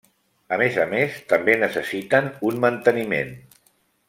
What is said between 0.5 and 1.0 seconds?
A més a